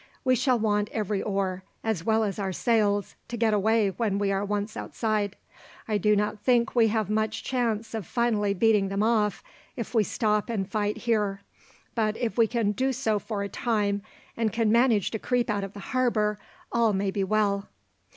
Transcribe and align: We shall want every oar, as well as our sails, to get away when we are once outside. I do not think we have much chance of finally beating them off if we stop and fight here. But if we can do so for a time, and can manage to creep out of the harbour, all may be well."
We 0.25 0.33
shall 0.35 0.57
want 0.57 0.89
every 0.91 1.21
oar, 1.21 1.61
as 1.83 2.03
well 2.03 2.23
as 2.23 2.39
our 2.39 2.51
sails, 2.51 3.13
to 3.27 3.37
get 3.37 3.53
away 3.53 3.89
when 3.91 4.17
we 4.17 4.31
are 4.31 4.43
once 4.43 4.75
outside. 4.75 5.35
I 5.87 5.99
do 5.99 6.15
not 6.15 6.39
think 6.39 6.73
we 6.75 6.87
have 6.87 7.07
much 7.07 7.43
chance 7.43 7.93
of 7.93 8.07
finally 8.07 8.55
beating 8.55 8.87
them 8.87 9.03
off 9.03 9.43
if 9.75 9.93
we 9.93 10.03
stop 10.03 10.49
and 10.49 10.67
fight 10.67 10.97
here. 10.97 11.41
But 11.93 12.17
if 12.17 12.35
we 12.35 12.47
can 12.47 12.71
do 12.71 12.93
so 12.93 13.19
for 13.19 13.43
a 13.43 13.47
time, 13.49 14.01
and 14.35 14.51
can 14.51 14.71
manage 14.71 15.11
to 15.11 15.19
creep 15.19 15.51
out 15.51 15.63
of 15.63 15.73
the 15.73 15.79
harbour, 15.93 16.39
all 16.71 16.93
may 16.93 17.11
be 17.11 17.23
well." 17.23 17.67